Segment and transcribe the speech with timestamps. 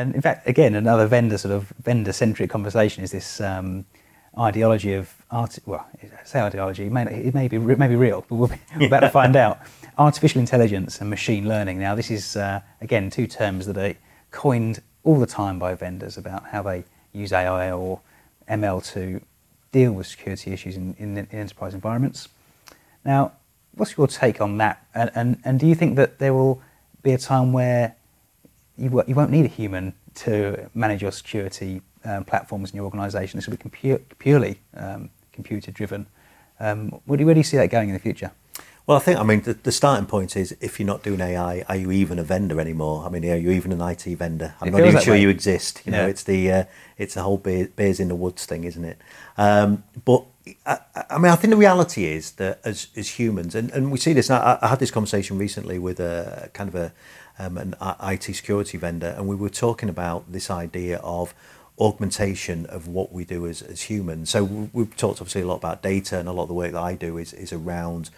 [0.00, 3.84] And in fact, again, another vendor sort of vendor centric conversation is this um,
[4.38, 5.58] ideology of art.
[5.66, 8.48] Well, I say ideology, it may, it may be it may be real, but we'll
[8.48, 9.58] be, we're about to find out.
[9.98, 11.78] Artificial intelligence and machine learning.
[11.78, 13.94] Now, this is uh, again two terms that are
[14.30, 18.00] coined all the time by vendors about how they use AI or
[18.48, 19.20] ML to
[19.72, 22.28] deal with security issues in, in, in enterprise environments.
[23.04, 23.32] Now,
[23.74, 24.86] what's your take on that?
[24.94, 26.62] And, and, and do you think that there will
[27.02, 27.96] be a time where
[28.80, 33.38] you, you won't need a human to manage your security um, platforms in your organisation?
[33.38, 36.06] This will be compu- purely um, computer driven.
[36.58, 38.32] Um, where, do, where do you see that going in the future?
[38.86, 41.64] Well, I think, I mean, the, the, starting point is if you're not doing AI,
[41.68, 43.04] are you even a vendor anymore?
[43.06, 44.54] I mean, are you even an IT vendor?
[44.60, 45.20] I'm it not even sure way.
[45.20, 45.82] you exist.
[45.84, 46.64] You know, it's the uh,
[46.98, 48.98] it's the whole bear, bears in the woods thing, isn't it?
[49.38, 50.24] Um, but
[50.66, 53.98] I, I, mean, I think the reality is that as as humans, and, and we
[53.98, 54.28] see this.
[54.28, 56.92] I, I had this conversation recently with a kind of a
[57.40, 61.34] um, an IT security vendor, and we were talking about this idea of
[61.78, 64.28] augmentation of what we do as, as humans.
[64.28, 66.82] So we've talked obviously a lot about data, and a lot of the work that
[66.82, 68.10] I do is is around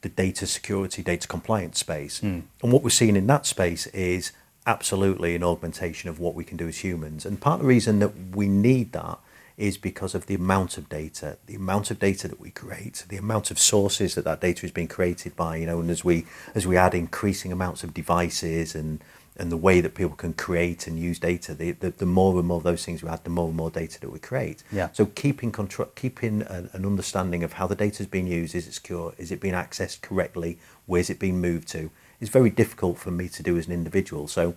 [0.00, 2.20] the data security, data compliance space.
[2.20, 2.44] Mm.
[2.62, 4.32] And what we're seeing in that space is
[4.66, 7.26] absolutely an augmentation of what we can do as humans.
[7.26, 9.18] And part of the reason that we need that
[9.60, 13.18] is because of the amount of data, the amount of data that we create, the
[13.18, 16.24] amount of sources that that data is being created by, you know, and as we
[16.54, 19.04] as we add increasing amounts of devices and
[19.36, 22.48] and the way that people can create and use data, the, the, the more and
[22.48, 24.62] more of those things we add, the more and more data that we create.
[24.70, 24.88] Yeah.
[24.92, 28.66] So keeping control, keeping an, an understanding of how the data is being used, is
[28.66, 32.98] it secure, is it being accessed correctly, where's it being moved to, is very difficult
[32.98, 34.28] for me to do as an individual.
[34.28, 34.56] So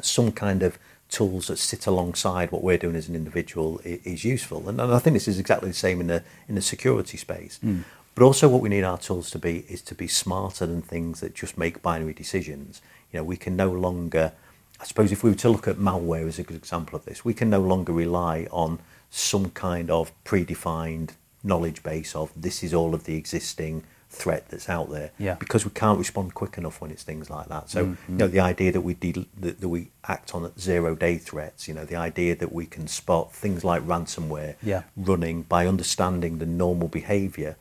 [0.00, 0.78] some kind of
[1.08, 4.68] tools that sit alongside what we're doing as an individual is, is useful.
[4.68, 7.58] And, and, I think this is exactly the same in the in the security space.
[7.64, 7.84] Mm.
[8.14, 11.20] But also, what we need our tools to be is to be smarter than things
[11.20, 12.82] that just make binary decisions.
[13.12, 14.32] You know, we can no longer,
[14.80, 17.24] I suppose, if we were to look at malware as a good example of this,
[17.24, 18.80] we can no longer rely on
[19.10, 21.10] some kind of predefined
[21.44, 25.34] knowledge base of this is all of the existing threat that's out there yeah.
[25.34, 27.68] because we can't respond quick enough when it's things like that.
[27.68, 28.12] So mm-hmm.
[28.12, 31.68] you know the idea that we de- that, that, we act on zero day threats,
[31.68, 34.82] you know the idea that we can spot things like ransomware yeah.
[34.96, 37.56] running by understanding the normal behaviour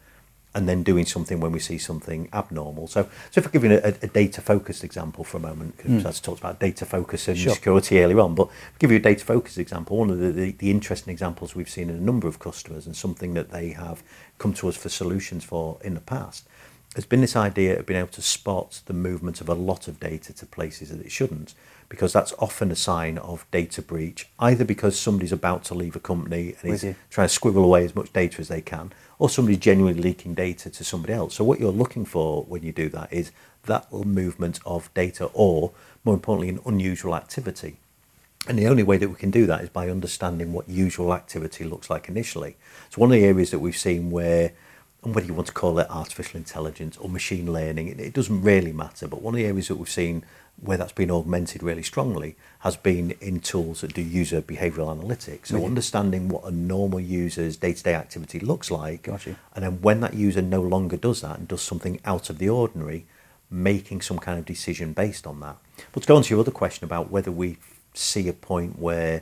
[0.57, 2.87] and then doing something when we see something abnormal.
[2.87, 6.03] So, so if I give you a, a data focused example for a moment, because
[6.03, 6.07] mm.
[6.07, 7.53] I talked about data focus and sure.
[7.53, 9.97] security earlier on, but give you a data focused example.
[9.97, 12.95] One of the, the, the, interesting examples we've seen in a number of customers and
[12.95, 14.01] something that they have
[14.39, 16.47] come to us for solutions for in the past
[16.95, 19.99] has been this idea of being able to spot the movement of a lot of
[19.99, 21.53] data to places that it shouldn't,
[21.89, 25.99] because that's often a sign of data breach, either because somebody's about to leave a
[25.99, 29.59] company and is trying to squirrel away as much data as they can, or somebody's
[29.59, 31.35] genuinely leaking data to somebody else.
[31.35, 33.31] So what you're looking for when you do that is
[33.65, 35.71] that movement of data or,
[36.03, 37.77] more importantly, an unusual activity.
[38.47, 41.63] And the only way that we can do that is by understanding what usual activity
[41.63, 42.55] looks like initially.
[42.89, 44.53] So one of the areas that we've seen where
[45.03, 48.41] and whether you want to call it artificial intelligence or machine learning, it, it, doesn't
[48.41, 49.07] really matter.
[49.07, 50.23] But one of the areas that we've seen
[50.59, 55.47] where that's been augmented really strongly has been in tools that do user behavioral analytics.
[55.47, 59.07] So understanding what a normal user's day-to-day activity looks like,
[59.53, 62.49] and then when that user no longer does that and does something out of the
[62.49, 63.05] ordinary,
[63.51, 65.57] making some kind of decision based on that.
[65.91, 67.57] But to go on to your other question about whether we
[67.93, 69.21] see a point where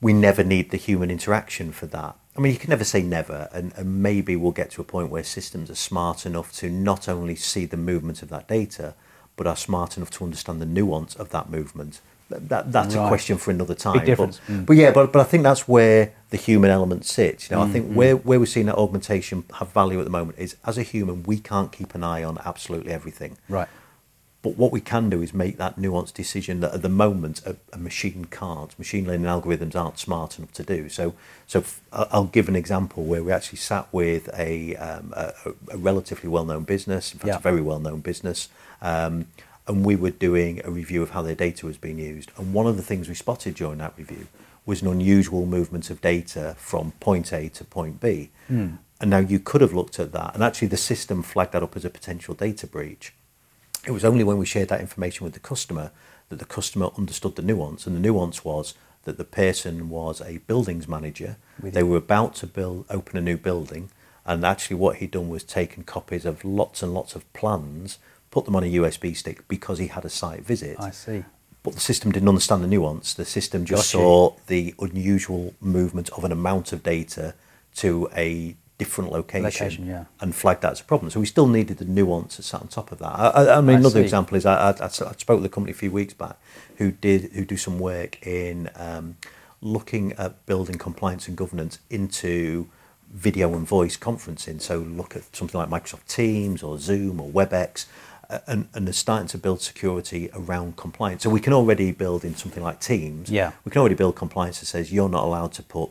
[0.00, 2.16] we never need the human interaction for that.
[2.36, 5.10] I mean, you can never say never, and, and maybe we'll get to a point
[5.10, 8.94] where systems are smart enough to not only see the movement of that data,
[9.36, 12.00] but are smart enough to understand the nuance of that movement.
[12.30, 13.04] That, that's right.
[13.04, 13.98] a question for another time.
[13.98, 14.40] Big difference.
[14.46, 14.66] But, mm.
[14.66, 17.50] but, yeah, but, but I think that's where the human element sits.
[17.50, 17.94] You know, mm, I think mm.
[17.94, 21.22] where, where we're seeing that augmentation have value at the moment is as a human,
[21.22, 23.36] we can't keep an eye on absolutely everything.
[23.48, 23.68] Right.
[24.44, 27.56] But what we can do is make that nuanced decision that at the moment a,
[27.72, 28.78] a, machine can't.
[28.78, 30.90] Machine learning algorithms aren't smart enough to do.
[30.90, 31.14] So,
[31.46, 35.32] so f- I'll give an example where we actually sat with a, um, a,
[35.70, 37.36] a relatively well-known business, in fact, yeah.
[37.36, 38.50] a very well-known business,
[38.82, 39.28] um,
[39.66, 42.30] and we were doing a review of how their data was being used.
[42.36, 44.26] And one of the things we spotted during that review
[44.66, 48.28] was an unusual movement of data from point A to point B.
[48.50, 48.76] Mm.
[49.00, 51.78] And now you could have looked at that, and actually the system flagged that up
[51.78, 53.14] as a potential data breach.
[53.86, 55.90] It was only when we shared that information with the customer
[56.28, 57.86] that the customer understood the nuance.
[57.86, 61.36] And the nuance was that the person was a buildings manager.
[61.60, 63.90] With they were about to build, open a new building.
[64.26, 67.98] And actually, what he'd done was taken copies of lots and lots of plans,
[68.30, 70.76] put them on a USB stick because he had a site visit.
[70.80, 71.24] I see.
[71.62, 73.14] But the system didn't understand the nuance.
[73.14, 77.34] The system just saw the unusual movement of an amount of data
[77.76, 80.04] to a different location, Location, yeah.
[80.20, 81.10] and flagged that as a problem.
[81.10, 83.06] So we still needed the nuance that sat on top of that.
[83.08, 84.02] I, I, I mean, I another see.
[84.02, 86.36] example is I, I, I spoke with a company a few weeks back
[86.78, 89.16] who did who do some work in um,
[89.60, 92.68] looking at building compliance and governance into
[93.12, 94.60] video and voice conferencing.
[94.60, 97.86] So look at something like Microsoft Teams or Zoom or WebEx.
[98.28, 101.22] uh, And, and they're starting to build security around compliance.
[101.22, 103.30] So we can already build in something like Teams.
[103.30, 103.52] Yeah.
[103.64, 105.90] We can already build compliance that says you're not allowed to put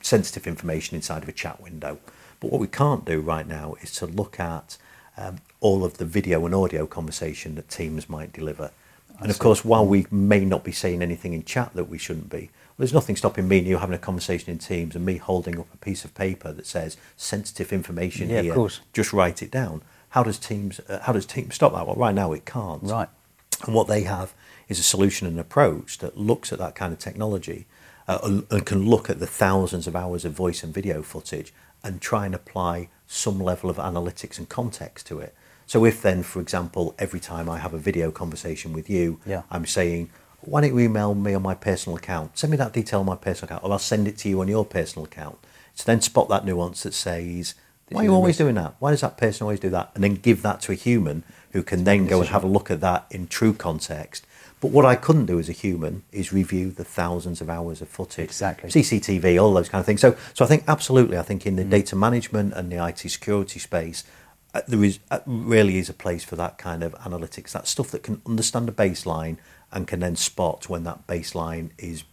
[0.00, 1.98] sensitive information inside of a chat window.
[2.40, 4.76] But what we can't do right now is to look at
[5.16, 8.70] um, all of the video and audio conversation that Teams might deliver.
[9.20, 12.30] And of course, while we may not be saying anything in chat that we shouldn't
[12.30, 12.48] be,
[12.78, 15.66] there's nothing stopping me and you having a conversation in Teams and me holding up
[15.74, 18.54] a piece of paper that says sensitive information Yeah, of here.
[18.54, 18.80] course.
[18.94, 19.82] Just write it down.
[20.10, 20.80] How does Teams?
[20.88, 21.86] Uh, how does Teams stop that?
[21.86, 22.82] Well, right now it can't.
[22.84, 23.10] Right.
[23.66, 24.34] And what they have
[24.68, 27.66] is a solution and approach that looks at that kind of technology
[28.08, 28.18] uh,
[28.50, 31.52] and- can look at the thousands of hours of voice and video footage
[31.82, 35.34] and try and apply some level of analytics and context to it.
[35.66, 39.42] So if then, for example, every time I have a video conversation with you, Yeah.
[39.50, 40.10] I'm saying,
[40.40, 42.38] why don't you email me on my personal account?
[42.38, 44.48] Send me that detail on my personal account, or I'll send it to you on
[44.48, 45.38] your personal account.
[45.74, 47.54] So then spot that nuance that says,
[47.90, 48.74] why are you always doing that?
[48.78, 49.90] Why does that person always do that?
[49.94, 52.70] And then give that to a human who can then go and have a look
[52.70, 54.24] at that in true context.
[54.60, 57.88] But what I couldn't do as a human is review the thousands of hours of
[57.88, 58.70] footage, Exactly.
[58.70, 60.00] CCTV, all those kind of things.
[60.02, 61.56] So, so I think absolutely, I think in Mm.
[61.56, 64.04] the data management and the IT security space,
[64.52, 67.90] uh, there is uh, really is a place for that kind of analytics, that stuff
[67.92, 69.38] that can understand a baseline
[69.72, 72.04] and can then spot when that baseline is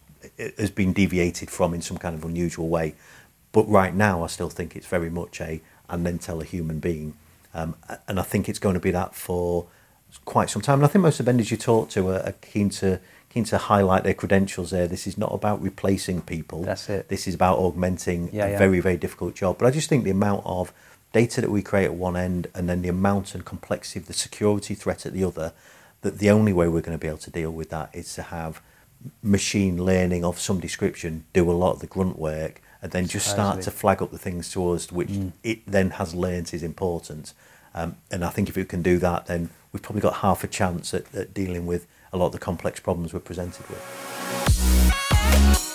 [0.58, 2.94] has been deviated from in some kind of unusual way.
[3.52, 6.80] But right now, I still think it's very much a and then tell a human
[6.80, 7.14] being,
[7.54, 7.74] um,
[8.06, 9.66] and I think it's going to be that for
[10.24, 10.78] quite some time.
[10.80, 13.00] And I think most of the vendors you talk to are, are keen to
[13.30, 14.86] keen to highlight their credentials there.
[14.86, 16.62] This is not about replacing people.
[16.62, 17.08] That's it.
[17.08, 18.58] This is about augmenting Yeah, a yeah.
[18.58, 19.58] very very difficult job.
[19.58, 20.72] But I just think the amount of
[21.12, 24.12] data that we create at one end, and then the amount and complexity of the
[24.12, 25.52] security threat at the other,
[26.02, 28.22] that the only way we're going to be able to deal with that is to
[28.22, 28.60] have
[29.22, 33.28] machine learning of some description do a lot of the grunt work and then just
[33.28, 35.10] start to flag up the things to us which
[35.42, 37.34] it then has learnt is important.
[37.74, 40.48] Um, and I think if we can do that, then we've probably got half a
[40.48, 45.67] chance at, at dealing with a lot of the complex problems we're presented with.